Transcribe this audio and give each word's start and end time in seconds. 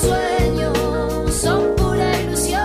Sueños 0.00 1.32
son 1.42 1.74
pura 1.76 2.20
ilusión. 2.22 2.60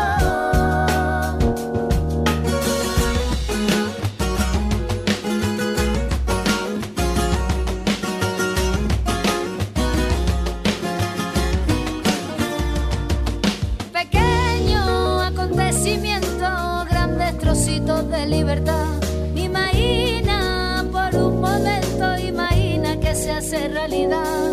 Pequeño 13.94 15.22
acontecimiento, 15.22 16.86
grandes 16.90 17.38
trocitos 17.38 18.09
de 18.09 18.28
libertad. 18.28 18.88
Imagina, 19.36 20.86
por 20.91 21.16
un 21.16 21.41
momento, 21.41 22.18
imagina 22.20 23.00
que 23.00 23.16
se 23.16 23.31
hace 23.31 23.68
realidad. 23.70 24.52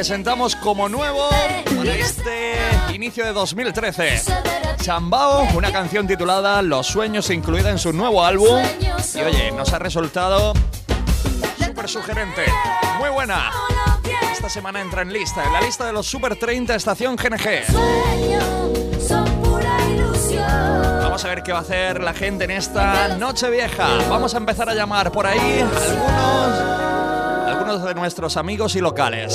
Presentamos 0.00 0.56
como 0.56 0.88
nuevo 0.88 1.28
para 1.76 1.94
este 1.94 2.56
inicio 2.94 3.24
de 3.24 3.32
2013. 3.32 4.22
Chambao, 4.82 5.46
una 5.54 5.70
canción 5.70 6.06
titulada 6.06 6.62
Los 6.62 6.88
sueños 6.88 7.30
incluida 7.30 7.70
en 7.70 7.78
su 7.78 7.92
nuevo 7.92 8.24
álbum. 8.24 8.60
Y 9.14 9.20
oye, 9.20 9.52
nos 9.52 9.72
ha 9.72 9.78
resultado 9.78 10.52
súper 11.64 11.88
sugerente. 11.88 12.44
Muy 12.98 13.10
buena. 13.10 13.50
Esta 14.32 14.48
semana 14.48 14.80
entra 14.80 15.02
en 15.02 15.12
lista, 15.12 15.44
en 15.44 15.52
la 15.52 15.60
lista 15.60 15.86
de 15.86 15.92
los 15.92 16.06
Super 16.06 16.34
30 16.36 16.74
Estación 16.74 17.16
GNG. 17.16 17.72
Vamos 21.02 21.24
a 21.24 21.28
ver 21.28 21.42
qué 21.42 21.52
va 21.52 21.58
a 21.58 21.62
hacer 21.62 22.02
la 22.02 22.14
gente 22.14 22.44
en 22.44 22.52
esta 22.52 23.16
noche 23.16 23.50
vieja. 23.50 23.88
Vamos 24.08 24.34
a 24.34 24.38
empezar 24.38 24.68
a 24.68 24.74
llamar 24.74 25.12
por 25.12 25.26
ahí 25.26 25.60
algunos, 25.60 26.69
algunos 27.60 27.84
de 27.84 27.94
nuestros 27.94 28.36
amigos 28.38 28.74
y 28.74 28.80
locales. 28.80 29.34